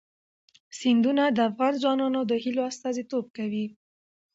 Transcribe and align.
سیندونه 0.79 1.23
د 1.31 1.37
افغان 1.49 1.73
ځوانانو 1.81 2.19
د 2.29 2.31
هیلو 2.43 2.61
استازیتوب 2.71 3.25
کوي. 3.37 3.65